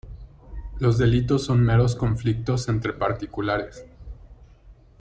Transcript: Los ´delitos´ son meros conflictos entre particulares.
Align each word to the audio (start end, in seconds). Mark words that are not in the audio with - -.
Los 0.79 0.99
´delitos´ 0.99 1.37
son 1.45 1.63
meros 1.63 1.95
conflictos 1.95 2.67
entre 2.69 2.93
particulares. 2.93 3.85